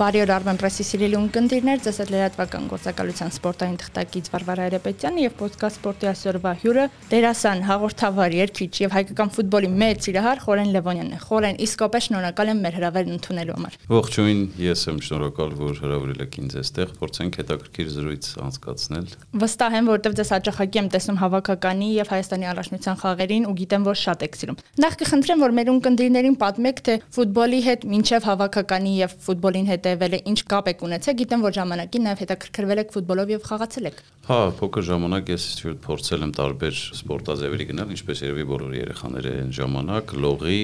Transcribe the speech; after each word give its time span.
Բարի 0.00 0.22
օր 0.22 0.30
Armen 0.32 0.56
Press-ի 0.56 0.84
սիրելի 0.88 1.16
ունկնդիրներ, 1.18 1.80
ձեզ 1.84 1.98
հետ 2.00 2.10
լրատվական 2.14 2.68
գործակալության 2.70 3.32
սպորտային 3.34 3.74
թղթակից 3.82 4.28
Վարվարա 4.32 4.68
Երեպետյանը 4.70 5.24
եւ 5.26 5.34
ոդկաստ 5.42 5.76
սպորտի 5.76 6.08
այսօրվա 6.08 6.52
հյուրը 6.62 6.86
դերասան, 7.10 7.60
հաղորդավար, 7.68 8.36
երգիչ 8.40 8.70
եւ 8.80 8.94
հայկական 8.96 9.32
ֆուտբոլի 9.36 9.70
մեծ 9.76 10.08
սիրահար 10.08 10.40
Խորեն 10.40 10.72
Լևոնյանն 10.72 11.12
է։ 11.12 11.20
Խորեն, 11.20 11.60
իսկապես 11.68 12.08
շնորհակալ 12.08 12.52
եմ 12.54 12.62
մեր 12.64 12.78
հրավերն 12.80 13.12
ընդունելու 13.20 13.56
համար։ 13.60 13.76
Ողջույն, 13.92 14.40
ես 14.64 14.84
եմ 14.88 15.00
շնորհակալ, 15.04 15.52
որ 15.60 15.82
հրավիրել 15.84 16.24
եք 16.24 16.40
ինձ 16.40 16.56
այստեղ, 16.64 16.94
փորձենք 17.00 17.38
հետաքրքիր 17.44 17.92
զրույց 18.00 18.30
անցկացնել։ 18.40 19.06
Վստահ 19.44 19.76
եմ, 19.80 19.90
որովհետեւ 19.90 20.16
ձեզ 20.20 20.32
հաճախակի 20.40 20.80
եմ 20.80 20.90
տեսնում 20.96 21.20
հավաքականի 21.20 21.90
եւ 22.00 22.10
Հայաստանի 22.14 22.50
առաջնության 22.50 23.00
խաղերին 23.04 23.48
ու 23.50 23.54
գիտեմ, 23.60 23.86
որ 23.90 24.00
շատ 24.00 24.24
եք 24.30 24.40
սիրում։ 24.40 24.60
Նախ 24.80 24.98
կխնդրեմ, 25.00 25.44
որ 25.44 25.54
մեր 25.60 25.70
ունկնդիրներին 25.74 26.36
պատմեք, 26.40 26.82
թե 26.90 26.94
ֆուտբոլի 27.10 27.60
հետ 27.66 27.86
ինչեւ 28.00 28.28
հավաքականի 28.30 28.92
եւ 29.00 29.16
ֆուտբոլին 29.26 29.70
հետ 29.70 29.89
հետևել 29.90 30.14
է, 30.14 30.20
ինչ 30.30 30.40
կապ 30.50 30.70
եք 30.70 30.82
ունեցել, 30.86 31.16
գիտեմ, 31.20 31.44
որ 31.46 31.54
ժամանակին 31.56 32.04
նաև 32.06 32.20
հետաքրքրվել 32.22 32.80
եք 32.84 32.92
ֆուտբոլով 32.94 33.30
եւ 33.34 33.46
խաղացել 33.50 33.88
եք։ 33.90 34.02
Հա, 34.30 34.36
փոքր 34.60 34.84
ժամանակ 34.86 35.30
ես 35.32 35.44
փորձել 35.82 36.24
եմ 36.26 36.32
տարբեր 36.38 36.74
սպորտաձևերի 37.00 37.64
գնալ, 37.70 37.92
ինչպես 37.96 38.20
երևի 38.22 38.44
բոլոր 38.50 38.74
երեխաները 38.78 39.32
այն 39.40 39.50
ժամանակ, 39.56 40.12
լողի, 40.22 40.60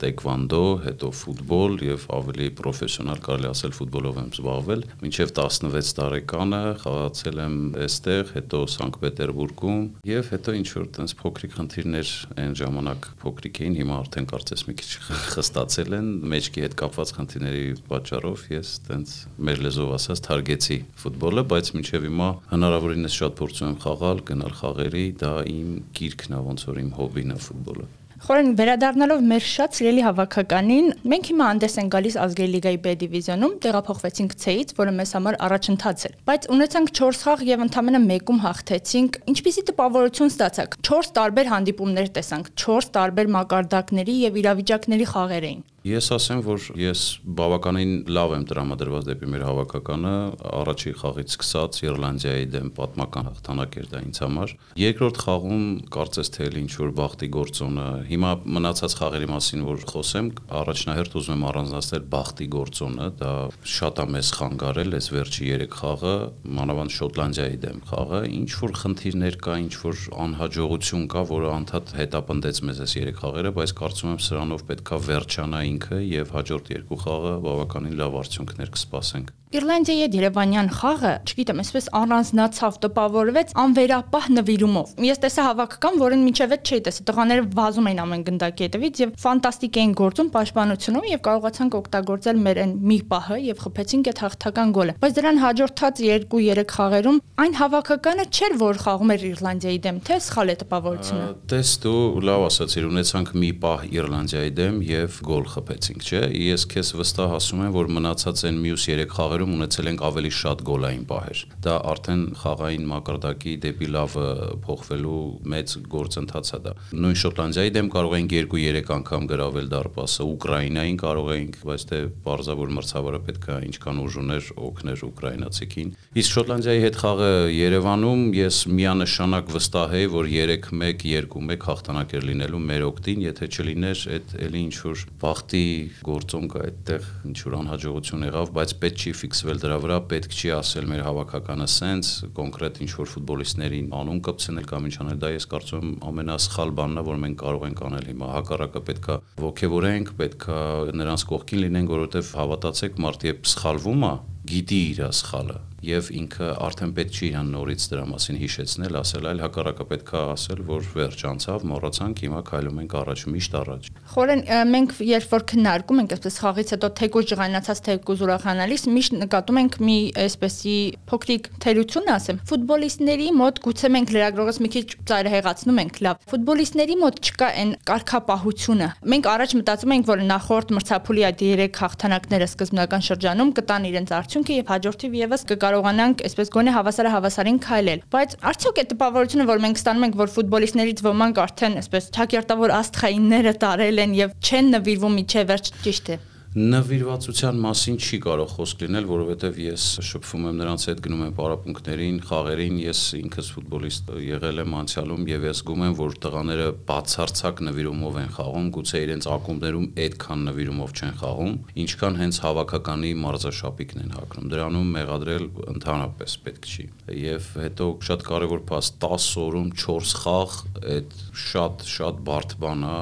տեքվանդո, 0.00 0.62
հետո 0.86 1.10
ֆուտբոլ 1.18 1.74
եւ 1.82 2.06
ավելի 2.16 2.46
պրոֆեսիոնալ 2.62 3.20
կարելի 3.26 3.50
ասել 3.52 3.74
ֆուտբոլով 3.76 4.20
եմ 4.22 4.30
զբաղվել։ 4.32 4.84
Մինչեւ 5.02 5.34
16 5.42 5.92
տարեկանը 5.98 6.62
խաղացել 6.82 7.42
եմ 7.42 7.58
այստեղ, 7.82 8.32
հետո 8.38 8.62
Սանկտ 8.72 9.02
Պետերբուրգում 9.02 9.82
եւ 10.08 10.32
հետո 10.32 10.56
ինչ 10.62 10.68
որ 10.72 10.88
տենց 10.96 11.16
փոքրիկ 11.20 11.56
խնդիրներ 11.58 12.14
այն 12.42 12.56
ժամանակ 12.62 13.10
փոքրիկ 13.22 13.60
էին, 13.62 13.76
հիմա 13.82 13.98
արդեն 14.02 14.30
կարծես 14.32 14.64
մի 14.70 14.74
քիչ 14.78 14.90
խստացել 15.32 15.96
են 15.98 16.08
մեջքի 16.32 16.62
հետ 16.62 16.76
կապված 16.82 17.12
խնդիրների 17.18 17.66
պատճառով 17.90 18.46
ես 18.52 18.61
տենց 18.86 19.14
մեր 19.48 19.64
լեզով 19.66 19.94
ասած 19.96 20.22
թարգեցի 20.26 20.78
ֆուտբոլը, 21.02 21.46
բայց 21.52 21.72
մինչև 21.78 22.06
հիմա 22.08 22.28
հնարավորինս 22.52 23.16
շատ 23.22 23.34
փորձում 23.40 23.72
եմ 23.72 23.80
խաղալ, 23.86 24.22
գնալ 24.32 24.54
խաղերի, 24.60 25.08
դա 25.22 25.32
իմ 25.56 25.74
գիրքն 25.98 26.38
է, 26.38 26.44
ոնց 26.52 26.68
որ 26.70 26.80
իմ 26.82 26.94
հոբին 27.00 27.34
է 27.34 27.42
ֆուտբոլը։ 27.48 27.90
Խորեն 28.22 28.52
վերադառնալով 28.54 29.22
մեր 29.26 29.46
շատ 29.50 29.76
սիրելի 29.78 30.02
հավաքականին, 30.06 30.90
մենք 31.10 31.30
հիմա 31.32 31.46
անդես 31.52 31.72
ենք 31.82 31.90
գալիս 31.94 32.16
ազգային 32.22 32.52
լիգայի 32.52 32.78
B 32.84 32.92
դիվիզիոնում, 33.00 33.56
տեղափոխվեցինք 33.64 34.36
C-ից, 34.44 34.74
որը 34.78 34.92
մեզ 35.00 35.14
համար 35.18 35.38
առաջընթաց 35.48 36.04
էր։ 36.06 36.14
Բայց 36.30 36.46
ունեցանք 36.54 36.94
4 37.00 37.18
խաղ 37.26 37.44
եւ 37.50 37.66
ընդամենը 37.66 38.02
մեկում 38.06 38.40
հաղթեցինք։ 38.46 39.20
Ինչպիսի 39.34 39.66
տպավորություն 39.72 40.32
ստացաք։ 40.36 40.78
4 40.92 41.12
տարբեր 41.18 41.52
հանդիպումներ 41.56 42.14
տեսանք, 42.22 42.54
4 42.62 42.90
տարբեր 42.94 43.34
մակարդակների 43.42 44.16
եւ 44.22 44.42
իրավիճակների 44.46 45.12
խաղեր 45.16 45.50
էին։ 45.50 45.62
Ես 45.82 46.12
ասեմ, 46.14 46.40
որ 46.46 46.66
ես 46.78 47.00
բավականին 47.26 47.92
լավ 48.14 48.32
եմ 48.36 48.42
տրամադրված 48.46 49.06
դեպի 49.08 49.28
մեր 49.32 49.42
հավաքականը, 49.48 50.12
առաջի 50.46 50.92
խաղից 51.00 51.32
սկսած 51.34 51.78
Իռլանդիայի 51.82 52.44
դեմ 52.52 52.68
պատմական 52.76 53.26
հաղթանակ 53.26 53.78
էր 53.82 53.88
դա 53.90 54.02
ինձ 54.06 54.20
համար։ 54.22 54.52
Երկրորդ 54.78 55.18
խաղում 55.26 55.64
կարծես 55.96 56.30
թե 56.36 56.46
ինչ 56.62 56.70
որ 56.78 56.92
բախտի 57.02 57.28
գործոնը, 57.34 57.86
հիմա 58.12 58.30
մնացած 58.62 58.94
խաղերի 59.02 59.28
մասին 59.32 59.66
որ 59.66 59.82
խոսեմ, 59.90 60.30
առաջնահերթ 60.62 61.18
ուզում 61.18 61.34
եմ 61.34 61.46
առանձնացնել 61.50 62.06
բախտի 62.14 62.46
գործոնը, 62.54 63.10
դա 63.18 63.32
շատ 63.74 64.02
է 64.02 64.06
մեզ 64.12 64.32
խանգարել 64.38 64.96
այս 65.02 65.10
վերջի 65.18 65.50
3 65.50 65.76
խաղը, 65.82 66.14
մանավանդ 66.62 66.94
Շոտլանդիայի 67.02 67.58
դեմ 67.66 67.82
խաղը, 67.90 68.22
ինչ 68.38 68.50
որ 68.62 68.76
խնդիրներ 68.82 69.38
կա, 69.42 69.58
ինչ 69.66 69.74
որ 69.82 70.02
անհաջողություն 70.22 71.06
կա, 71.10 71.22
որը 71.32 71.52
անդադ 71.58 71.94
հետապնդեց 71.98 72.62
մեզ 72.68 72.82
այս 72.86 72.96
3 73.02 73.16
խաղերը, 73.22 73.52
բայց 73.56 73.74
կարծում 73.82 74.12
եմ 74.12 74.22
սրանով 74.22 74.64
պետքա 74.72 74.98
վերջանա 75.08 75.62
ինքը 75.72 76.00
եւ 76.06 76.34
հաջորդ 76.36 76.72
երկու 76.76 77.00
խաղը 77.04 77.36
բավականին 77.46 77.98
լավ 78.02 78.18
արդյունքներ 78.22 78.74
կսպասենք։ 78.76 79.32
Իռլանդիայի 79.52 80.06
Երևանյան 80.16 80.68
խաղը, 80.72 81.10
չգիտեմ, 81.28 81.58
այսպես 81.60 81.86
առանձնացավ, 81.98 82.76
տպավորվեց 82.82 83.50
անվերապահ 83.62 84.28
նվիրումով։ 84.32 84.92
Ես 85.04 85.18
տեսա 85.24 85.42
հավաքական, 85.44 85.98
որին 86.00 86.22
միջև 86.24 86.54
չէի 86.62 86.80
տեսա։ 86.86 87.04
Տղաները 87.10 87.44
վազում 87.52 87.88
էին 87.90 88.00
ամեն 88.00 88.24
գնդակի 88.28 88.64
հետևից 88.64 89.02
եւ 89.02 89.12
ֆանտաստիկ 89.20 89.76
էին 89.82 89.92
գործում 90.00 90.30
պաշտպանությունում 90.32 91.08
եւ 91.12 91.20
կարողացանք 91.28 91.76
օգտագործել 91.82 92.40
մեր 92.48 92.60
այն 92.62 92.72
մի 92.88 92.98
պահը 93.12 93.38
եւ 93.52 93.60
խփեցինք 93.60 94.10
այդ 94.12 94.22
հաղթական 94.22 94.72
գոլը։ 94.72 94.96
Բայց 95.02 95.16
դրան 95.20 95.42
հաջորդած 95.42 96.02
2-3 96.32 96.64
խաղերում 96.72 97.20
այն 97.42 97.56
հավաքականը 97.60 98.26
չէր, 98.32 98.56
որ 98.62 98.80
խաղում 98.82 99.12
էր 99.12 99.26
Իռլանդիայի 99.32 99.80
դեմ, 99.82 100.00
թե 100.06 100.18
սխալ 100.22 100.52
է 100.52 100.56
տպավորությունը։ 100.62 101.28
Տես 101.52 101.72
դու 101.82 102.00
լավ 102.28 102.46
ասացիր, 102.48 102.88
ունեցանք 102.92 103.32
մի 103.42 103.50
պահ 103.62 103.84
Իռլանդիայի 103.92 104.52
դեմ 104.62 104.80
եւ 104.92 105.20
գոլ 105.26 105.46
խփեցինք, 105.52 106.06
չէ՞։ 106.06 106.22
Ես 106.52 106.66
քեզ 106.72 106.92
վստահ 107.02 107.36
ասում 107.42 107.64
եմ, 107.66 107.72
որ 107.76 107.92
մնացած 107.98 108.44
այն 108.52 108.60
մյուս 108.62 108.86
3 108.92 109.16
խաղերը 109.16 109.41
խաղերում 109.42 109.54
ունեցել 109.58 109.88
ենք 109.90 110.02
ավելի 110.06 110.30
շատ 110.38 110.60
գոլային 110.66 111.04
պահեր։ 111.10 111.38
Դա 111.66 111.74
արդեն 111.92 112.22
խաղային 112.42 112.84
մակարդակի 112.92 113.54
դեպի 113.62 113.88
լավը 113.92 114.26
փոխվելու 114.62 115.22
մեծ 115.52 115.74
գործընթաց 115.92 116.52
է 116.52 116.60
դա։ 116.62 116.74
Նույն 117.02 117.18
Շոտլանդիայի 117.22 117.72
դեմ 117.76 117.88
կարող 117.92 118.14
ենք 118.18 118.34
2-3 118.52 118.92
անգամ 118.96 119.26
գրավել 119.32 119.66
դարպասը, 119.72 120.26
Ուկրաինային 120.32 120.98
կարող 121.02 121.30
ենք, 121.32 121.58
բայց 121.66 121.86
թե 121.90 121.98
բարձավոր 122.22 122.72
մրցավարը 122.78 123.20
պետք 123.26 123.46
է 123.52 123.56
ինչքան 123.72 124.02
ուժ 124.02 124.18
ուներ 124.22 124.50
օգներ 124.62 125.04
ուկրաինացիքին։ 125.10 125.92
Իսկ 126.22 126.32
Շոտլանդիայի 126.32 126.82
հետ 126.82 126.98
խաղը 127.02 127.32
Երևանում 127.52 128.22
ես 128.38 128.56
միանշանակ 128.72 129.52
վստահ 129.52 129.96
եի, 130.02 130.10
որ 130.12 130.30
3-1, 130.32 131.02
2-1 131.02 131.66
հաղթանակ 131.72 132.14
էր 132.18 132.26
լինելու 132.30 132.62
մեր 132.72 132.86
օգտին, 132.92 133.24
եթե 133.26 133.48
չլիներ 133.52 134.04
այդ 134.12 134.34
էլի 134.46 134.62
ինչ 134.62 134.76
որ 134.82 135.04
վախտի 135.22 135.64
գործոն 136.06 136.48
կա 136.52 136.62
այդտեղ 136.62 137.08
ինչ 137.32 137.38
որ 137.42 137.56
անհաջողություն 137.62 138.26
եղավ, 138.28 138.52
բայց 138.52 138.74
պետք 138.82 139.02
չի 139.02 139.12
ֆիքսվել 139.32 139.60
դրա 139.62 139.76
վրա, 139.80 139.96
պետք 140.10 140.34
չի 140.36 140.48
ասել 140.58 140.86
մեր 140.90 141.02
հավաքականը 141.06 141.66
սենց 141.72 142.08
կոնկրետ 142.36 142.80
ինչ 142.84 142.88
որ 142.98 143.08
ֆուտբոլիստներին 143.12 143.86
անուն 143.96 144.18
կպցնել 144.26 144.66
կամ 144.68 144.88
ինչ 144.90 144.96
անել, 145.04 145.20
դա 145.22 145.30
ես 145.32 145.46
կարծում 145.54 145.86
եմ 145.88 145.94
ամենասխալ 146.10 146.74
բանն 146.76 147.00
է, 147.00 147.04
որ 147.06 147.22
մենք 147.22 147.38
կարող 147.40 147.64
ենք 147.70 147.80
անել 147.88 148.10
հիմա։ 148.12 148.28
Հակառակը 148.36 148.82
պետքա 148.92 149.16
ողջևորենք, 149.46 150.12
պետքա 150.20 150.58
նրանց 151.00 151.24
կողքին 151.32 151.64
լինենք, 151.64 151.94
որովհետև 151.96 152.34
հավատացեք, 152.42 153.00
մարդ 153.06 153.26
երբ 153.32 153.50
սխալվում 153.56 154.04
է, 154.04 154.12
գիտի 154.50 154.80
իր 154.92 155.04
սխալը 155.20 155.60
եւ 155.82 156.08
ինքը 156.14 156.48
արդեն 156.62 156.90
պետք 156.94 157.16
չի 157.16 157.24
իրան 157.26 157.48
նորից 157.52 157.84
դրա 157.90 158.02
մասին 158.12 158.36
հիշեցնել, 158.38 158.96
ասել, 159.00 159.24
այլ 159.32 159.40
հակառակը 159.42 159.86
պետքա 159.90 160.20
ասել, 160.32 160.60
որ 160.68 160.84
վերջ 160.94 161.24
անցավ, 161.32 161.64
մոռացանք, 161.72 162.22
հիմա 162.22 162.42
քայլում 162.46 162.78
ենք 162.82 162.94
առաջ, 163.02 163.24
միշտ 163.32 163.56
առաջ։ 163.62 163.88
Խորեն 164.12 164.44
մենք 164.72 164.94
երբ 165.08 165.26
որ 165.32 165.44
քննարկում 165.52 166.02
ենք 166.02 166.14
այսպես 166.16 166.38
խաղից 166.42 166.72
հետո 166.76 166.90
թեկուզ 167.02 167.26
ջղայնացած 167.32 167.82
թեկուզ 167.82 168.22
ուրախանալիս, 168.22 168.86
միշտ 168.94 169.16
նկատում 169.22 169.60
ենք 169.62 169.78
մի 169.82 169.98
այսպեսի 170.22 170.76
փոքրիկ 171.10 171.50
թերություն 171.66 172.12
ասեմ։ 172.12 172.40
Ֆուտբոլիստների 172.52 173.28
մոտ 173.42 173.60
գուցե 173.66 173.90
մենք 173.96 174.14
լրագրողից 174.14 174.60
մի 174.62 174.70
քիչ 174.72 174.86
ծայրահեղացնում 175.10 175.82
ենք, 175.82 176.00
լավ։ 176.06 176.22
Ֆուտբոլիստների 176.32 176.96
մոտ 177.02 177.20
չկա 177.32 177.48
այն 177.62 177.74
կարգապահությունը։ 177.90 178.88
Մենք 179.12 179.28
առաջ 179.32 179.54
մտածում 179.62 179.94
ենք, 179.96 180.08
որ 180.12 180.24
նախորդ 180.30 180.74
մրցափուլի 180.76 181.26
այդ 181.32 181.42
3 181.42 181.80
հաղթանակները 181.82 182.48
սկզբնական 182.52 183.06
շրջանում 183.08 183.52
կտան 183.58 183.88
իրենց 183.92 184.14
արդյունքը 184.32 184.54
եւ 184.56 184.70
հաջորդիվ 184.72 185.16
եւս 185.18 185.42
կկա 185.50 185.56
կարողանանք 185.62 186.22
այսպես 186.28 186.52
գոնե 186.54 186.72
հավասարը 186.76 187.10
հավասարին 187.12 187.58
քայլել։ 187.66 188.04
Բայց 188.16 188.36
արդյոք 188.52 188.80
այդ 188.80 188.90
տպավորությունը, 188.94 189.46
որ 189.52 189.62
մենք 189.66 189.82
ստանում 189.82 190.08
ենք, 190.08 190.18
որ 190.22 190.34
ֆուտբոլիստներից 190.38 191.04
ոմանք 191.12 191.44
արդեն 191.44 191.78
այսպես 191.84 192.10
ճակերտավոր 192.16 192.76
աստղայինները 192.80 193.56
տարել 193.68 194.04
են 194.08 194.18
եւ 194.22 194.36
չեն 194.40 194.76
նվիրվում 194.78 195.24
իջե 195.26 195.48
վերջ 195.52 195.74
ճիշտ 195.84 196.14
է։ 196.16 196.22
Նվիրվածության 196.52 197.60
մասին 197.64 197.94
չի 197.96 198.18
կարող 198.26 198.50
խոսք 198.52 198.82
լինել, 198.82 199.06
որովհետև 199.08 199.58
ես 199.62 199.84
շփվում 200.04 200.42
եմ 200.50 200.58
նրանց 200.60 200.82
հետ, 200.90 200.98
գնում 201.06 201.20
եմ 201.24 201.30
պարապմունքներին, 201.38 202.18
խաղերին, 202.28 202.74
ես 202.82 203.00
ինքս 203.16 203.48
ֆուտբոլիստ 203.54 204.10
եղել 204.20 204.60
եմ 204.60 204.76
անցյալում 204.82 205.22
եւ 205.32 205.46
ես 205.48 205.62
զգում 205.62 205.84
եմ, 205.86 205.96
որ 205.96 206.18
տղաները 206.26 206.66
բացարձակ 206.92 207.62
նվիրումով 207.72 208.18
են 208.20 208.28
խաղում, 208.36 208.68
գուցե 208.76 209.00
իրենց 209.00 209.28
ակումբներում 209.32 209.86
այդքան 210.04 210.44
նվիրումով 210.52 210.92
չեն 210.92 211.16
խաղում, 211.22 211.56
ինչքան 211.88 212.20
հենց 212.20 212.42
հավաքականի 212.44 213.14
մարզաշապիկն 213.22 214.04
են 214.04 214.12
հագնում։ 214.12 214.52
Դրանում 214.52 214.92
մեղադրել 214.92 215.48
ընդհանրապես 215.72 216.36
պետք 216.44 216.68
չի։ 216.68 216.86
Եվ 217.22 217.48
հետո 217.62 217.88
շատ 218.12 218.26
կարևոր 218.28 218.62
փաստ 218.68 219.00
10 219.00 219.30
օրում 219.46 219.72
4 219.86 220.14
խաղ, 220.20 220.60
այդ 220.92 221.16
շատ 221.32 221.84
շատ 221.92 222.22
բարդ 222.28 222.54
բան 222.62 222.82
է, 222.82 222.96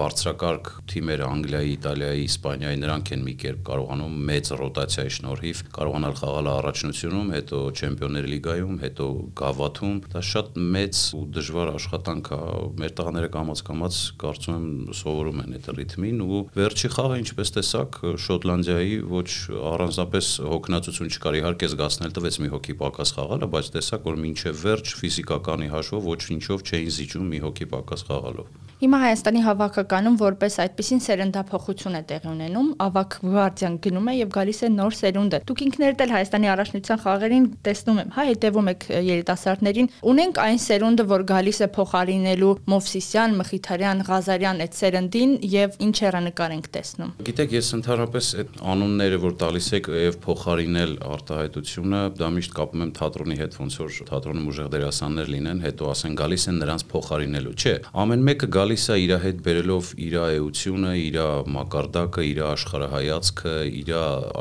բարձրակարգ 0.00 0.70
թիմերը 0.90 1.26
Անգլիայի, 1.36 1.74
Իտալիայի, 1.76 2.26
Իսպանիայի 2.26 2.80
նրանք 2.86 2.95
նրանք 2.96 3.10
են 3.12 3.24
մի 3.26 3.32
կերպ 3.40 3.58
կարողանում 3.66 4.12
մեծ 4.26 4.48
ռոտացիայի 4.56 5.10
շնորհիվ 5.16 5.58
կարողանալ 5.76 6.14
խաղալ 6.16 6.46
առաջնությունում, 6.52 7.32
հետո 7.36 7.58
Չեմպիոնների 7.76 8.30
լիգայում, 8.32 8.76
հետո 8.80 9.06
գավաթում։ 9.36 9.98
Դա 10.16 10.22
շատ 10.30 10.48
մեծ 10.76 11.00
ու 11.16 11.24
դժվար 11.36 11.72
աշխատանք 11.76 12.30
է։ 12.36 12.40
Մեր 12.80 12.94
տղաները 12.96 13.30
կամաց-կամաց 13.36 13.98
կարծում 14.24 14.56
եմ 14.56 14.96
սովորում 14.96 15.42
են 15.44 15.56
այդ 15.56 15.68
ռիթմին 15.76 16.24
ու 16.24 16.40
վերջի 16.56 16.90
խաղը 16.96 17.18
ինչպես 17.20 17.52
տեսակ 17.56 18.00
Շոտլանդիայի 18.26 18.96
ոչ 19.12 19.28
առանձնապես 19.76 20.30
հոգնածություն 20.56 21.12
չկար 21.12 21.40
իհարկե 21.42 21.70
զգացնել 21.76 22.16
տվեց 22.16 22.40
մի 22.46 22.52
հոգի 22.56 22.78
պակաս 22.80 23.12
խաղալը, 23.16 23.50
բայց 23.56 23.72
տեսակ 23.76 24.08
որ 24.08 24.22
մինչև 24.24 24.62
վերջ 24.64 24.94
ֆիզիկականի 25.02 25.68
հաշվով 25.76 26.08
ոչ 26.16 26.22
ինչով 26.36 26.64
չէին 26.70 26.94
զիջում 26.96 27.28
մի 27.36 27.44
հոգի 27.44 27.68
պակաս 27.76 28.08
խաղալով։ 28.08 28.65
Հիմա 28.76 28.98
Հայաստանի 29.00 29.40
հավաքականում 29.40 30.16
որպես 30.20 30.54
այդպեսին 30.60 30.98
սերնդափոխություն 31.00 31.94
է 31.96 32.00
տեղի 32.10 32.28
ունենում, 32.28 32.66
ավակ 32.84 33.14
գվարդիան 33.22 33.76
գնում 33.86 34.10
է 34.12 34.14
եւ 34.16 34.32
գալիս 34.34 34.58
է 34.60 34.68
նոր 34.74 34.96
սերունդը։ 34.98 35.38
Դուք 35.48 35.62
ինքներդ 35.66 36.02
էլ 36.04 36.12
Հայաստանի 36.12 36.50
առաջնության 36.52 37.00
խաղերին 37.06 37.46
տեսնում 37.64 38.00
եմ, 38.02 38.10
հա, 38.16 38.24
հետևում 38.28 38.68
եք 38.72 38.84
երիտասարդներին։ 39.06 39.88
Ունենք 40.12 40.40
այն 40.44 40.60
սերունդը, 40.66 41.06
որ 41.08 41.24
գալիս 41.32 41.56
է 41.56 41.68
փոխարինելու 41.72 42.52
Մովսիսյան, 42.76 43.36
Մխիթարյան, 43.40 44.04
Ղազարյան 44.12 44.60
այդ 44.66 44.76
սերնդին 44.76 45.32
եւ 45.56 45.80
ինչ 45.86 45.96
հեռանկար 46.04 46.54
ենք 46.56 46.68
տեսնում։ 46.76 47.16
Գիտեք, 47.32 47.56
ես 47.56 47.72
ընդհանրապես 47.80 48.30
այդ 48.36 48.60
անունները, 48.76 49.20
որ 49.24 49.36
տալիս 49.40 49.70
եք 49.80 49.90
եւ 50.04 50.20
փոխարինել 50.26 50.92
արտահայտությունը, 51.16 52.02
դա 52.20 52.30
միշտ 52.36 52.56
կապում 52.60 52.84
եմ 52.86 52.92
թատրոնի 53.00 53.36
հետ, 53.40 53.56
ոնց 53.56 53.78
որ 53.80 53.96
թատրոնում 54.10 54.48
ուժեղ 54.52 54.70
դերասաններ 54.76 55.32
լինեն, 55.36 55.62
հետո 55.66 55.90
ասեն 55.96 56.16
գալիս 56.20 56.46
են 56.50 56.60
նրանց 56.66 56.86
փոխարինելու։ 56.92 57.54
Չէ, 57.56 57.74
ամեն 58.04 58.26
մեկը 58.26 58.48
գալիս 58.66 58.84
է 58.90 58.94
իր 58.98 59.10
հետ 59.22 59.40
բերելով 59.46 59.88
իր 60.02 60.14
էությունը, 60.18 60.92
իր 60.98 61.16
մակարդակը, 61.54 62.22
իր 62.26 62.38
աշխարհայացքը, 62.46 63.52
իր 63.78 63.90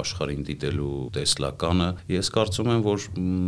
աշխարհին 0.02 0.46
դիտելու 0.48 0.96
տեսլականը։ 1.14 1.90
Ես 2.10 2.32
կարծում 2.34 2.72
եմ, 2.74 2.82
որ 2.88 3.06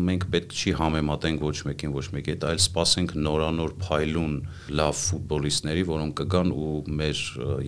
մենք 0.10 0.28
պետք 0.36 0.54
չի 0.54 0.74
համեմատենք 0.78 1.46
ոչ 1.48 1.56
մեկին 1.66 1.96
ոչ 1.98 2.06
մեկի 2.14 2.34
հետ, 2.36 2.46
այլ 2.52 2.62
սпасենք 2.62 3.16
նորանոր 3.26 3.74
փայլուն 3.88 4.36
լավ 4.78 5.02
ֆուտբոլիստների, 5.02 5.84
որոնք 5.90 6.22
կգան 6.22 6.54
ու 6.54 6.76
մեր 7.02 7.24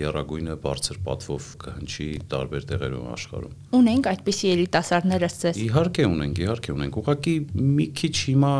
երագույնը 0.06 0.60
բարձր 0.70 1.02
պատվով 1.10 1.50
կհնչի 1.66 2.10
տարբեր 2.30 2.70
տեղերում 2.70 3.10
աշխարհում։ 3.16 3.58
Ունենք 3.80 4.12
այդպիսի 4.14 4.54
էլիտասարներ 4.54 5.28
ասես։ 5.30 5.60
Իհարկե 5.66 6.08
ունենք, 6.10 6.44
իհարկե 6.46 6.74
ունենք։ 6.78 7.00
Ուղղակի 7.00 7.36
մի 7.80 7.88
քիչ 8.00 8.14
հիմա 8.30 8.54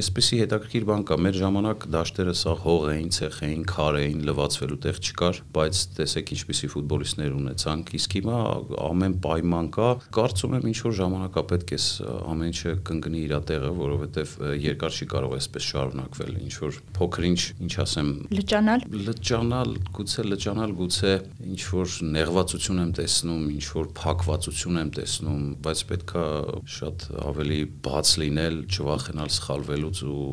այսպիսի 0.00 0.40
հետաքրքիր 0.44 0.86
բան 0.90 1.04
կա, 1.08 1.18
մեր 1.24 1.38
ժամանակ 1.44 1.86
դաշտերը 1.94 2.34
սա 2.44 2.54
հող 2.64 2.86
էին, 2.94 3.10
ցեխ 3.14 3.38
էին, 3.44 3.64
քար 3.70 3.93
էին, 4.00 4.24
լվացվելու 4.28 4.78
տեղ 4.84 5.00
չկար, 5.04 5.40
բայց 5.54 5.80
տեսեք 5.98 6.32
ինչպիսի 6.34 6.70
ֆուտբոլիստներ 6.74 7.36
ունեցանք։ 7.38 7.92
Իսկ 7.98 8.16
հիմա 8.18 8.38
ամեն 8.88 9.16
պայման 9.24 9.70
կա։ 9.74 9.88
Կարծում 10.14 10.56
եմ 10.58 10.68
ինչ 10.70 10.78
որ 10.84 10.94
ժամանակա 11.00 11.44
պետք 11.54 11.74
է 11.74 11.80
ամեն 12.34 12.54
ինչը 12.54 12.74
կընկնի 12.88 13.20
իր 13.24 13.34
տեղը, 13.48 13.70
որովհետև 13.78 14.34
երկար 14.64 14.94
չի 14.94 15.06
կարող 15.10 15.34
այսպես 15.38 15.66
շարունակվել։ 15.74 16.32
Ինչ 16.44 16.54
որ 16.64 16.78
փոքրինչ, 16.98 17.40
ինչ 17.64 17.72
ասեմ, 17.84 18.10
լճանալ, 18.38 18.84
լճանալ, 19.08 19.72
գուցե 19.98 20.24
լճանալ, 20.28 20.74
գուցե 20.78 21.12
ինչ 21.54 21.60
որ 21.74 21.94
նեղվածություն 22.14 22.82
եմ 22.84 22.92
տեսնում, 22.98 23.42
ինչ 23.54 23.64
որ 23.74 23.90
փակվածություն 23.98 24.80
եմ 24.84 24.92
տեսնում, 24.98 25.42
բայց 25.64 25.82
պետքա 25.90 26.24
շատ 26.74 27.06
ավելի 27.24 27.60
բաց 27.84 28.12
լինել, 28.24 28.58
չվախենալ 28.74 29.32
սխալվելուց 29.34 30.02
ու 30.04 30.24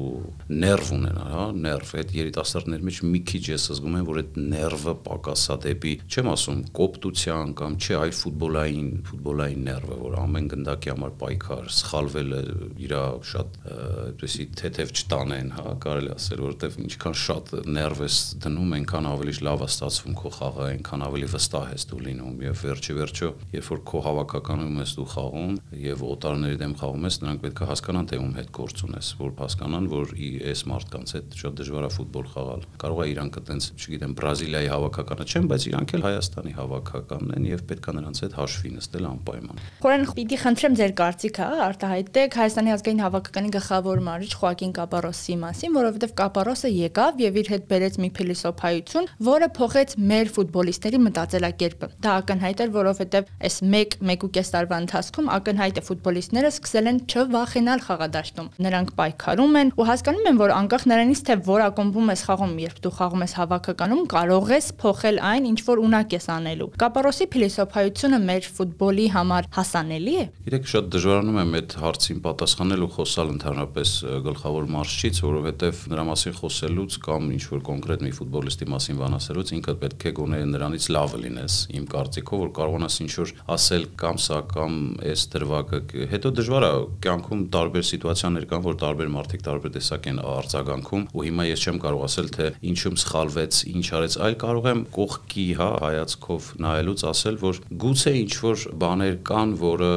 ներվ 0.62 0.94
ունենալ, 0.98 1.32
հա, 1.32 1.46
ներվ։ 1.66 1.94
Այդ 2.02 2.14
երիտասարդների 2.22 2.88
մեջ 2.92 3.02
մի 3.12 3.22
քիչ 3.32 3.44
ես 3.52 3.68
զգում 3.76 3.98
եմ, 4.02 4.08
որ 4.12 4.20
այդ 4.22 4.40
ներվը 4.52 4.96
պակասա 5.06 5.58
դեպի, 5.66 5.94
չեմ 6.12 6.32
ասում 6.32 6.62
կոպտության 6.82 7.54
կամ 7.62 7.78
չէ, 7.82 7.96
այլ 8.02 8.14
ֆուտբոլային, 8.22 8.90
ֆուտբոլային 9.12 9.66
ներվը, 9.72 9.98
որ 10.02 10.18
ամեն 10.22 10.50
գնդակի 10.52 10.92
համար 10.92 11.14
պայքար, 11.22 11.72
սխալվելը 11.82 12.42
իր 12.82 12.96
շատ 13.32 13.58
այդպեսի 13.72 14.46
թեթև 14.62 14.94
չտանեն, 15.02 15.52
հա, 15.56 15.76
կարելի 15.82 16.12
ասել, 16.16 16.42
որովհետև 16.46 16.78
ինչքան 16.82 17.18
շատ 17.22 17.52
ներվ 17.72 18.02
ես 18.06 18.18
դնում, 18.44 18.74
այնքան 18.78 19.10
ավելի 19.12 19.36
լավ 19.48 19.62
է 19.62 19.70
ստացվում 19.72 20.18
քո 20.22 20.32
խաղը, 20.38 20.66
այնքան 20.72 21.06
ավելի 21.08 21.30
վստահ 21.32 21.72
ես 21.72 21.86
դու 21.92 22.02
լինում 22.08 22.42
եւ 22.46 22.64
վերջի 22.66 22.96
վերջո, 23.00 23.30
երբ 23.56 23.70
որ 23.72 23.82
քո 23.92 24.02
հավաքականում 24.08 24.82
ես 24.82 24.94
դու 24.98 25.08
խաղում 25.12 25.56
եւ 25.82 26.04
օտարների 26.12 26.60
դեմ 26.62 26.76
խաղում 26.82 27.08
ես, 27.08 27.18
նրանք 27.22 27.44
պետք 27.46 27.62
է 27.62 27.70
հասկանան, 27.72 28.10
թե 28.12 28.20
ում 28.22 28.36
հետ 28.42 28.52
գործ 28.62 28.84
ունես, 28.88 29.12
որ 29.22 29.34
հասկանան, 29.42 29.90
որ 29.92 30.14
այս 30.52 30.64
մարդկանց 30.72 31.16
հետ 31.18 31.38
շատ 31.42 31.58
դժվար 31.62 31.88
է 31.88 31.92
ֆուտբոլ 31.96 32.30
խաղալ։ 32.32 32.66
Կարող 32.82 33.02
է 33.02 33.08
իրանք 33.12 33.41
այտենց, 33.42 33.68
չգիտեմ, 33.82 34.14
Բրազիլիայի 34.22 34.70
հավաքականը 34.72 35.26
չեն, 35.26 35.48
բայց 35.52 35.66
իրանք 35.72 35.94
էլ 35.98 36.04
Հայաստանի 36.06 36.54
հավաքականն 36.58 37.34
են 37.38 37.46
եւ 37.50 37.62
պետք 37.72 37.88
է 37.92 37.94
նրանց 37.98 38.22
հետ 38.22 38.36
հաշվի 38.38 38.72
նստել 38.78 39.08
անպայման։ 39.12 39.62
Խորեն 39.82 40.06
պիտի 40.22 40.38
խնդրեմ 40.42 40.76
ձեր 40.82 40.94
կարծիքը, 41.02 41.48
արտահայտեք 41.66 42.38
Հայաստանի 42.42 42.74
ազգային 42.76 43.02
հավաքականի 43.02 43.52
գլխավոր 43.56 44.02
մարիչ 44.06 44.32
Խոակին 44.42 44.74
Կապարոսի 44.78 45.36
մասին, 45.42 45.74
որովհետեւ 45.82 46.14
Կապարոսը 46.22 46.72
եկավ 46.72 47.22
եւ 47.22 47.40
իր 47.42 47.52
հետ 47.52 47.66
բերեց 47.72 48.00
մի 48.02 48.10
փիլիսոփայություն, 48.22 49.10
որը 49.32 49.50
փոխեց 49.58 49.96
մեր 50.12 50.32
ֆուտբոլիստների 50.38 51.00
մտածելակերպը։ 51.02 51.90
Դա 52.02 52.16
ակնհայտ 52.22 52.62
էր, 52.62 52.72
որովհետեւ 52.78 53.32
այս 53.42 53.56
1-1.5 53.72 54.52
տարվա 54.52 54.80
ընթացքում 54.82 55.32
ակնհայտ 55.42 55.82
է 55.82 55.86
ֆուտբոլիստները 55.88 56.52
սկսել 56.52 56.92
են 56.92 57.02
չվախենալ 57.12 57.84
խաղադաշտում։ 57.88 58.52
Նրանք 58.62 58.94
պայքարում 59.02 59.58
են 59.62 59.72
ու 59.82 59.88
հասկանում 59.92 60.30
են, 60.32 60.40
որ 60.42 60.54
անկախ 60.62 60.86
նրանից 60.92 61.22
թե 61.32 61.38
որ 61.48 61.64
ակումբում 61.72 62.12
ես 62.12 62.24
խաղում, 62.28 62.54
երբ 62.62 62.82
դու 62.82 62.94
խաղում 62.98 63.26
ես 63.26 63.31
հավաքականում, 63.40 64.02
կարող 64.12 64.52
ես 64.52 64.68
փոխել 64.82 65.18
այն, 65.32 65.48
ինչ 65.52 65.60
որ 65.68 65.82
ունակ 65.82 66.16
ես 66.16 66.28
անելու։ 66.36 66.70
Կապարոսի 66.82 67.28
փիլիսոփայությունը 67.32 68.20
մեր 68.28 68.50
ֆուտբոլի 68.58 69.08
համար 69.16 69.50
հասանելի 69.58 70.16
է։ 70.22 70.26
Գիտեք, 70.48 70.70
շատ 70.72 70.90
դժվարանում 70.96 71.40
եմ 71.42 71.56
այդ 71.62 71.76
հարցին 71.82 72.22
պատասխանել 72.26 72.86
ու 72.86 72.92
խոսալ 72.96 73.32
ընդհանրապես 73.32 73.90
գլխավոր 74.28 74.70
մարշչից, 74.76 75.22
որովհետև 75.26 75.82
նրա 75.92 76.06
մասին 76.12 76.36
խոսելուց 76.42 76.98
կամ 77.06 77.30
ինչ 77.32 77.44
որ 77.52 77.62
կոնկրետ 77.72 78.06
մի 78.06 78.12
ֆուտբոլիստի 78.22 78.68
մասին 78.72 79.02
բանասելուց 79.02 79.54
ինքդ 79.58 79.82
պետք 79.82 80.06
է 80.12 80.14
գոնե 80.22 80.42
նրանից 80.52 80.88
լավը 80.92 81.22
լինես, 81.22 81.56
իմ 81.82 81.86
կարծիքով, 81.92 82.42
որ 82.42 82.52
կարողանաս 82.62 82.96
ինչ 83.02 83.12
որ 83.22 83.34
ասել 83.56 83.86
կամ 84.02 84.22
սա 84.22 84.40
կամ 84.52 84.78
այս 85.12 85.26
դրվագը 85.32 85.82
հետո 86.12 86.32
դժվար 86.42 86.66
է 86.68 86.72
կյանքում 87.06 87.42
տարբեր 87.56 87.86
սիտուացիաներ 87.92 88.48
կան, 88.52 88.64
որ 88.66 88.78
տարբեր 88.82 89.12
մարդիկ 89.16 89.46
տարբեր 89.48 89.74
տեսակ 89.78 90.10
են 90.12 90.22
արձագանքում 90.32 91.06
ու 91.12 91.26
հիմա 91.28 91.48
ես 91.52 91.66
չեմ 91.66 91.82
կարող 91.86 92.06
ասել 92.08 92.32
թե 92.36 92.48
ինչում 92.72 92.98
սխալվեց, 93.22 93.58
ինչ 93.72 93.88
արեց, 93.98 94.16
այլ 94.26 94.36
կարող 94.42 94.68
եմ 94.72 94.82
կողքի, 94.96 95.46
հա, 95.60 95.68
հայացքով 95.82 96.48
նայելուց 96.62 97.02
ասել, 97.12 97.36
որ 97.42 97.60
գուցե 97.82 98.14
ինչ 98.22 98.34
որ 98.42 98.64
բաներ 98.82 99.16
կան, 99.30 99.54
որը 99.62 99.92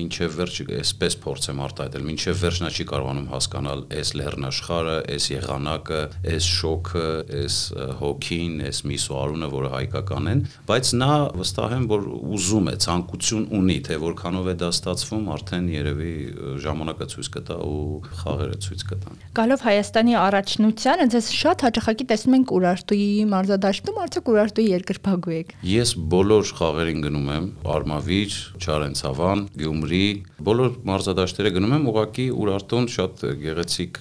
մինչև 0.00 0.36
վերջ 0.40 0.56
էսպես 0.80 1.16
փորձեմ 1.24 1.60
արտահայտել, 1.66 2.06
մինչև 2.08 2.40
վերջ 2.40 2.60
նա 2.64 2.70
չի 2.70 2.86
կարողանում 2.90 3.28
հասկանալ 3.34 3.84
այս 4.00 4.12
լեռնաշխարը, 4.20 4.96
այս 5.10 5.26
եղանակը, 5.30 6.00
այս 6.30 6.48
շոկը, 6.60 7.06
այս 7.40 7.58
հոգին, 8.00 8.54
այս 8.70 8.82
միսուարունը, 8.90 9.50
որը 9.60 9.72
հայկական 9.76 10.30
են, 10.30 10.42
բայց 10.70 10.92
նա 11.00 11.12
վստահ 11.40 11.76
եմ, 11.76 11.86
որ 11.90 12.08
ուզում 12.40 12.70
է, 12.70 12.74
ցանկություն 12.80 13.46
ունի, 13.60 13.78
թե 13.90 14.00
որքանով 14.00 14.50
է 14.50 14.56
դա 14.60 14.70
ստացվում, 14.70 15.30
արդեն 15.36 15.70
երևի 15.74 16.14
ժամանակը 16.64 17.08
ցույց 17.10 17.30
կտա 17.36 17.56
ու 17.60 17.84
խաղերը 18.20 18.58
ցույց 18.64 18.84
կտան։ 18.90 19.20
Գալով 19.40 19.64
Հայաստանի 19.70 20.16
առաջնությանը, 20.20 21.08
ձեզ 21.14 21.30
շատ 21.40 21.64
հաճախակի 21.66 22.06
տեսնում 22.10 22.36
ենք 22.40 22.54
Ուրարտուի 22.70 23.24
մարզադաշտում, 23.30 23.96
արդյոք 24.04 24.28
Ուրարտուի 24.30 24.64
երկրպագու 24.70 25.32
եք։ 25.34 25.48
Ես 25.66 25.92
բոլոր 26.12 26.50
խաղերին 26.60 27.00
գնում 27.02 27.30
եմ, 27.34 27.46
Արմավիր, 27.74 28.36
Չարենցավան, 28.60 29.42
Գյումրի, 29.58 30.04
բոլոր 30.46 30.76
մարզադաշտերը 30.90 31.52
գնում 31.56 31.74
եմ, 31.74 31.88
ուղղակի 31.90 32.26
Ուրարտուն 32.40 32.86
շատ 32.94 33.24
գեղեցիկ 33.40 33.98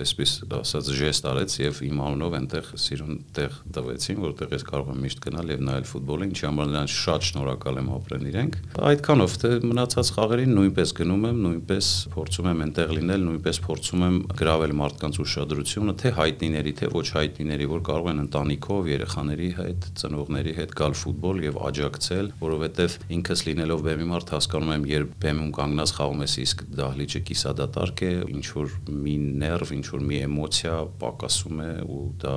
այսպես 0.00 0.34
ասած 0.58 0.90
ժեստ 1.00 1.28
արեց 1.30 1.54
եւ 1.60 1.80
իմ 1.86 2.02
անունով 2.10 2.36
այնտեղ 2.40 2.70
սիրուն 2.82 3.20
տեղ 3.38 3.56
տվեցին, 3.78 4.20
որտեղ 4.26 4.54
ես 4.58 4.66
կարող 4.70 4.90
եմ 4.90 5.00
միշտ 5.06 5.22
գնալ 5.30 5.54
եւ 5.54 5.64
նայել 5.70 5.88
ֆուտբոլը, 5.90 6.28
ինչի 6.30 6.46
համար 6.50 6.70
նրանց 6.70 6.96
շատ 7.00 7.26
շնորհակալ 7.30 7.80
եմ 7.80 7.90
ապրեն 8.00 8.28
իրենք։ 8.30 8.58
Այդքանով 8.90 9.38
թե 9.40 9.52
մնացած 9.70 10.12
խաղերին 10.18 10.54
նույնպես 10.58 10.94
գնում 11.00 11.26
եմ, 11.30 11.40
նույնպես 11.46 11.90
փորձում 12.10 12.50
եմ 12.50 12.62
այնտեղ 12.66 12.94
լինել, 13.00 13.24
նույնպես 13.30 13.60
փորձում 13.70 14.04
եմ 14.10 14.18
գրավել 14.40 14.74
մարդկանց 14.80 15.20
ուշադրությունը, 15.24 15.94
թե 16.00 16.12
հայտնիների, 16.20 16.72
թե 16.80 16.90
ոչ 16.90 17.06
հայտնիների, 17.20 17.70
որ 17.70 17.84
կարող 17.90 18.10
են 18.10 18.22
ընտանիքով, 18.24 18.88
երեխաների 18.90 19.50
հետ, 19.58 19.86
ծնողների 20.00 20.52
հետ 20.60 20.74
գալ 20.80 20.94
ֆուտբոլ 21.00 21.40
եւ 21.44 21.58
աջակցել, 21.70 22.30
որովհետեւ 22.40 22.96
ինքս 23.16 23.42
լինելով 23.50 23.82
բեմի 23.86 24.06
մարդ 24.10 24.32
հասկանում 24.34 24.72
եմ, 24.76 24.86
երբ 24.90 25.14
բեմում 25.24 25.50
կանգնած 25.58 25.92
խաղում 25.98 26.24
ես, 26.24 26.34
իսկ 26.44 26.64
դահլիճը 26.80 27.22
կիսադատարկ 27.30 28.04
է, 28.06 28.12
ինչ 28.30 28.46
որ 28.60 28.74
մի 29.00 29.14
ներվ, 29.40 29.72
ինչ 29.80 29.86
որ 29.90 30.04
մի 30.10 30.20
էմոցիա 30.30 30.76
պակասում 31.00 31.60
է 31.66 31.70
ու 31.90 32.02
դա 32.24 32.36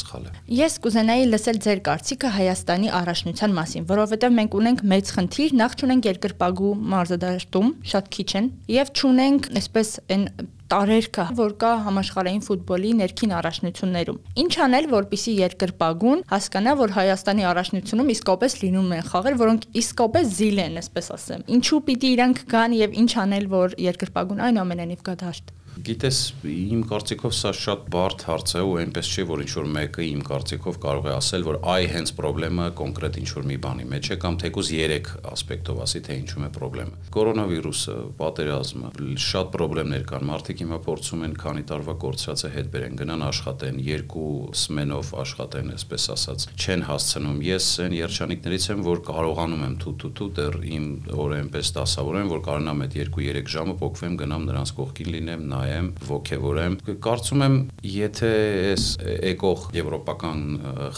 սխալ 0.00 0.24
է։ 0.24 0.34
Ես 0.64 0.78
կուզենայի 0.84 1.28
լսել 1.34 1.60
ձեր 1.64 1.82
կարծիքը 1.88 2.32
Հայաստանի 2.34 2.92
առաջնության 3.04 3.56
մասին, 3.60 3.86
որովհետեւ 3.94 4.36
մենք 4.40 4.58
ունենք 4.60 4.84
մեծ 4.94 5.14
խնդիր, 5.18 5.56
նախ 5.60 5.78
չունենք 5.84 6.08
երկրպագու 6.10 6.74
մարզադաշտում, 6.94 7.72
շատ 7.94 8.12
քիչ 8.14 8.30
են, 8.40 8.50
եւ 8.74 8.92
չունենք 8.94 9.50
այսպես 9.60 9.94
այն 10.14 10.28
տարեր 10.74 11.06
կա, 11.14 11.24
որ 11.38 11.52
կա 11.62 11.70
համաշխարհային 11.84 12.40
ֆուտբոլի 12.42 12.88
ներքին 12.98 13.34
առաջնություններում։ 13.38 14.16
Ինչ 14.42 14.54
անել, 14.64 14.88
որպիսի 14.90 15.34
երկրպագուն 15.38 16.24
հասկանա, 16.32 16.74
որ 16.82 16.94
Հայաստանի 16.98 17.46
առաջնությունում 17.50 18.12
իսկապես 18.14 18.56
լինում 18.64 18.94
են 18.98 19.04
խաղեր, 19.12 19.36
որոնք 19.44 19.68
իսկապես 19.84 20.32
զիլ 20.34 20.62
են, 20.64 20.78
այսպես 20.82 21.10
ասեմ։ 21.14 21.44
Ինչու 21.54 21.80
պիտի 21.90 22.10
իրանք 22.14 22.42
գան 22.54 22.78
եւ 22.80 22.98
ինչ 23.04 23.12
անել, 23.22 23.46
որ 23.54 23.76
երկրպագուն 23.84 24.42
այն 24.48 24.62
ամենենիվ 24.64 25.06
գա 25.06 25.14
դաշտ։ 25.22 25.54
Գիտես, 25.74 26.18
իմ 26.46 26.82
կարծիքով 26.86 27.32
սա 27.34 27.50
շատ 27.58 27.86
բարդ 27.90 28.22
հարց 28.28 28.52
է 28.54 28.60
ու 28.62 28.74
այնպես 28.78 29.08
չէ, 29.10 29.22
որ 29.26 29.40
ինչ 29.42 29.52
որ 29.58 29.64
մեկը 29.74 30.04
իմ 30.06 30.20
կարծիքով 30.28 30.76
կարող 30.84 31.08
է 31.08 31.12
ասել, 31.14 31.46
որ 31.48 31.56
այ 31.74 31.88
հենց 31.90 32.12
խնդրեմը 32.14 32.66
կոնկրետ 32.78 33.18
ինչ 33.18 33.28
որ 33.34 33.48
մի 33.50 33.56
բանի 33.64 33.86
մեջ 33.90 34.10
է 34.14 34.16
կամ 34.22 34.38
թեկուզ 34.44 34.70
3 34.74 35.10
ասպեկտով 35.34 35.80
ասի, 35.84 36.02
թե 36.06 36.18
ինչու՞մ 36.20 36.46
է 36.46 36.50
խնդրեմը։ 36.54 37.10
Կորոնավիրուսը, 37.16 37.96
պատերազմը, 38.20 38.92
շատ 39.24 39.58
խնդիրներ 39.64 40.06
կան։ 40.14 40.24
Մարդիկ 40.30 40.62
հիմա 40.64 40.78
փորձում 40.84 41.24
են 41.24 41.34
քանի 41.42 41.64
տարվա 41.74 41.94
կորցրածը 42.04 42.52
հետ 42.54 42.70
բերեն, 42.74 42.96
գնան 43.02 43.26
աշխատեն, 43.34 43.82
երկու 43.84 44.30
սմենով 44.62 45.12
աշխատեն, 45.24 45.74
այսպես 45.74 46.08
ասած, 46.14 46.46
չեն 46.54 46.86
հասցնում։ 46.88 47.42
Ես 47.44 47.68
այն 47.84 47.96
երջանիկներից 47.98 48.68
եմ, 48.74 48.84
որ 48.84 49.02
կարողանում 49.10 49.64
եմ 49.64 49.76
թութ-թութ 49.84 50.34
դեռ 50.38 50.58
իմ 50.74 50.86
օրը 51.24 51.38
այնպես 51.44 51.72
դասավորեմ, 51.74 52.32
որ 52.34 52.44
կարողանամ 52.44 52.84
այդ 52.84 52.96
2-3 53.04 53.52
ժամը 53.54 53.76
փոկվեմ, 53.84 54.18
գնամ 54.24 54.46
նրանց 54.48 54.74
կողքին 54.74 55.10
լինեմ, 55.14 55.44
նայեմ, 55.54 55.63
ողջևորեմ։ 56.10 56.78
Կարծում 57.04 57.44
եմ, 57.48 57.58
եթե 57.94 58.32
այս 58.70 58.86
եկող 59.34 59.66
եվրոպական 59.78 60.46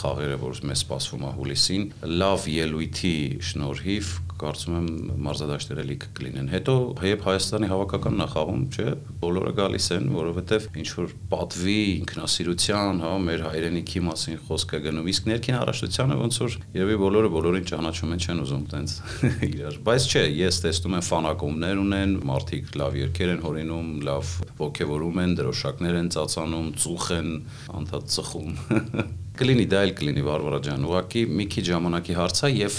խաղերը, 0.03 0.39
որ 0.43 0.63
մեզ 0.71 0.85
սպասվում 0.87 1.27
է 1.27 1.35
հուլիսին, 1.41 1.91
լավ 2.23 2.49
ելույթի 2.57 3.17
շնորհիվ 3.51 4.15
կարծում 4.37 4.75
եմ 4.77 4.89
մարզադաշտերը 5.25 5.85
լիք 5.91 6.05
կլինեն։ 6.17 6.49
Հետո 6.53 6.75
երբ 7.07 7.23
Հայաստանի 7.27 7.69
հավաքականն 7.71 8.25
է 8.25 8.27
խաղում, 8.33 8.65
չէ, 8.77 8.87
բոլորը 9.23 9.53
գալիս 9.57 9.87
են, 9.97 10.09
որովհետև 10.17 10.67
ինչ 10.83 10.89
որ 10.97 11.15
պատվի, 11.33 11.77
ինքնասիրության, 11.97 13.01
հա, 13.07 13.13
մեր 13.27 13.45
հայրենիքի 13.47 14.03
մասին 14.07 14.41
խոսքը 14.47 14.81
գնում։ 14.87 15.09
Իսկ 15.13 15.31
ներքին 15.31 15.59
առաջնությանը 15.63 16.19
ոնց 16.21 16.41
որ 16.43 16.59
երևի 16.77 16.99
բոլորը 17.07 17.31
բոլորին 17.37 17.67
ճանաչում 17.73 18.13
են, 18.17 18.23
չեն 18.27 18.43
ուզում 18.45 18.67
տենց 18.77 18.97
իրար։ 19.57 19.81
Բայց 19.87 20.09
չէ, 20.13 20.25
ես 20.37 20.61
տեսնում 20.67 20.97
եմ 20.97 21.07
ֆանակումներ 21.07 21.83
ունեն, 21.87 22.15
մարդիկ 22.27 22.77
լավ 22.77 23.01
երգեր 23.07 23.33
են 23.37 23.43
հորինում, 23.47 23.91
լավ 24.07 24.35
ողջևորում 24.61 25.21
են, 25.25 25.37
դրոշակներ 25.41 26.01
են 26.01 26.11
ծածանում, 26.17 26.73
ծուխ 26.81 27.07
են, 27.21 27.31
անդադ 27.77 28.11
ծխում 28.17 28.53
Կլինի 29.37 29.65
դա 29.69 29.81
էլ 29.85 29.91
կլինի 29.99 30.23
Վարվարա 30.25 30.59
ջան։ 30.65 30.85
Ուղղակի 30.89 31.23
մի 31.29 31.45
քիչ 31.53 31.65
ժամանակի 31.67 32.15
հարց 32.17 32.39
է 32.47 32.49
եւ 32.57 32.77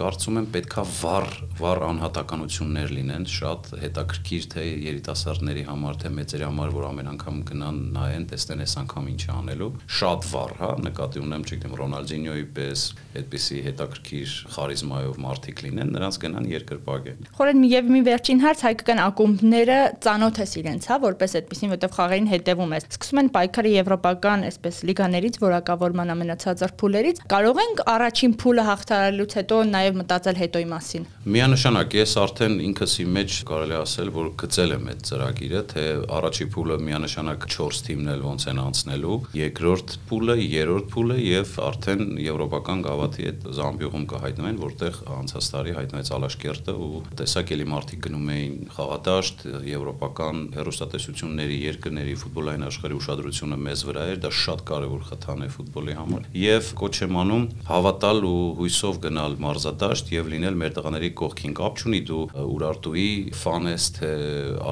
կարծում 0.00 0.38
եմ 0.40 0.46
պետքա 0.56 0.82
վառ 0.98 1.28
վառ 1.62 1.80
անհատականություններ 1.86 2.92
լինեն, 2.96 3.26
շատ 3.30 3.68
հետաքրքիր 3.82 4.46
թե 4.52 4.64
երիտասարդների 4.82 5.62
համար, 5.68 5.98
թե 6.02 6.10
մեծերի 6.16 6.46
համար, 6.48 6.72
որ 6.74 6.86
ամեն 6.88 7.10
անգամ 7.12 7.38
գնան 7.52 7.78
նայեն, 7.94 8.24
տեսնեն 8.32 8.64
այս 8.64 8.74
անգամ 8.82 9.06
ինչ 9.12 9.22
է 9.22 9.30
անելու։ 9.36 9.68
Շատ 10.02 10.26
վառ, 10.32 10.54
հա, 10.58 10.70
նկատի 10.86 11.22
ունեմ, 11.22 11.46
չգիտեմ, 11.46 11.76
Ռոնալդինյոյի 11.82 12.46
պես 12.56 12.84
այդպիսի 13.22 13.60
հետաքրքիր 13.68 14.34
խարիզմայով 14.56 15.20
մարդիկ 15.22 15.62
լինեն, 15.62 15.92
նրանց 15.92 16.18
գնան 16.22 16.50
երկրպագեն։ 16.52 17.30
Խորեն 17.36 17.62
մի 17.62 17.70
եւ 17.72 17.90
մի 17.92 18.02
վերջին 18.08 18.42
հարց 18.42 18.64
հայկական 18.66 19.02
ակումբները 19.06 19.78
ծանոթ 20.02 20.40
ես 20.42 20.54
իրենց, 20.62 20.88
հա, 20.88 20.98
որպես 21.02 21.36
այդպեսին, 21.42 21.72
որտեվ 21.72 21.94
խաղերին 21.98 22.30
հետևում 22.32 22.72
ես։ 22.72 22.88
Սկսում 22.92 23.22
են 23.22 23.30
պայքարը 23.36 23.72
եվրոպական, 23.72 24.46
այսպես 24.48 24.80
լիգաներից, 24.88 25.38
որակավոր 25.42 25.91
ձևավորման 25.92 26.12
ամենացածր 26.12 26.72
փուլերից, 26.80 27.18
կարող 27.28 27.58
ենք 27.62 27.80
առաջին 27.92 28.32
փուլը 28.40 28.62
հաղթարելուց 28.68 29.34
հետո 29.38 29.56
նաև 29.72 29.96
մտածել 30.00 30.36
հետոյի 30.42 30.68
մասին։ 30.72 31.04
Միանշանակ 31.32 31.96
ես 31.98 32.12
արդեն 32.22 32.54
ինքս 32.66 32.94
իմ 33.02 33.10
մեջ 33.16 33.36
կարելի 33.52 33.76
ասել, 33.82 34.08
որ 34.16 34.28
գծել 34.42 34.72
եմ 34.72 34.88
այդ 34.92 35.02
ծրագիրը, 35.12 35.62
թե 35.72 35.84
առաջի 36.16 36.46
փուլը 36.52 36.76
միանշանակ 36.82 37.46
4 37.52 37.82
թիմն 37.86 38.12
էլ 38.12 38.24
ոնց 38.26 38.46
են 38.52 38.62
անցնելու, 38.62 39.18
երկրորդ 39.42 39.96
փուլը, 40.08 40.36
երրորդ 40.42 40.88
փուլը 40.92 41.18
եւ 41.22 41.52
արդեն 41.62 42.02
եվրոպական 42.22 42.82
գավաթի 42.88 43.28
այդ 43.32 43.46
Զամբիուղում 43.52 44.06
կհայտնվեն, 44.12 44.60
որտեղ 44.62 44.98
անցած 45.12 45.50
տարի 45.52 45.76
հայտնվեց 45.78 46.12
Ալաշկերտը 46.16 46.74
ու 46.82 47.02
տեսակելի 47.22 47.66
մարդիկ 47.72 48.02
գնում 48.06 48.32
էին 48.32 48.56
խաղադաշտ, 48.72 49.44
եվրոպական 49.72 50.42
հերոստատեսությունների, 50.56 51.58
երկրների 51.72 52.16
ֆուտբոլային 52.22 52.66
աշխարհի 52.72 52.98
ուշադրությունը 53.02 53.58
մեզ 53.62 53.84
վրա 53.88 54.04
էր, 54.12 54.20
դա 54.22 54.30
շատ 54.42 54.64
կարեւոր 54.72 55.06
խթան 55.12 55.42
է 55.42 55.48
ֆուտբոլ 55.52 55.81
ֆուտբոլի 55.82 55.94
համար 55.98 56.26
եւ 56.38 56.68
կոչ 56.78 56.92
եմ 57.02 57.16
անում 57.22 57.44
հավատալ 57.66 58.26
ու 58.28 58.42
հույսով 58.58 58.98
գնալ 59.02 59.34
մարզադաշտ 59.42 60.12
եւ 60.14 60.30
լինել 60.32 60.58
մեր 60.62 60.74
տղաների 60.78 61.10
կողքին 61.20 61.54
կապ 61.58 61.82
չունի 61.82 62.00
դու 62.10 62.22
Ուրարտուի 62.42 63.08
ֆան 63.42 63.70
ես 63.72 63.86
թե 63.98 64.10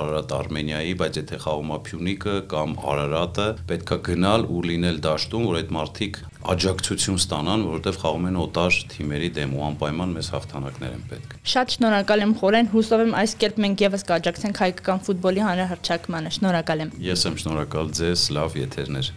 Արարատ 0.01 0.35
Արմենիայի 0.39 0.95
բայց 1.01 1.21
եթե 1.21 1.41
խաղում 1.45 1.75
Փյունիկը 1.91 2.37
կամ 2.51 2.77
Արարատը 2.95 3.49
պետքա 3.71 4.01
գնալ 4.11 4.47
ու 4.51 4.65
լինել 4.71 5.01
դաշտում 5.07 5.49
որ 5.51 5.61
այդ 5.61 5.75
մարդիկ 5.81 6.21
աջակցություն 6.41 7.19
ստանան, 7.21 7.65
որովհետև 7.69 7.99
խաղում 8.01 8.29
են 8.31 8.39
օտար 8.41 8.79
թիմերի 8.95 9.29
դեմ 9.37 9.53
ու 9.59 9.65
անպայման 9.67 10.15
մեզ 10.17 10.31
հաղթանակներ 10.35 10.95
են 10.97 11.05
պետք։ 11.11 11.37
Շատ 11.53 11.75
շնորհակալ 11.77 12.25
եմ 12.25 12.35
Խորեն, 12.41 12.71
հուսով 12.73 13.05
եմ 13.05 13.17
այս 13.21 13.37
կերպ 13.45 13.63
մենք 13.69 13.87
եւս 13.87 14.07
կաջակցենք 14.09 14.63
հայկական 14.65 15.03
ֆուտբոլի 15.11 15.49
հանրահռչակմանը։ 15.51 16.37
Շնորհակալ 16.41 16.87
եմ։ 16.87 16.95
Ես 17.11 17.27
եմ 17.29 17.43
շնորհակալ 17.45 17.93
ձեզ, 18.01 18.31
լավ 18.41 18.57
եթերներ։ 18.65 19.13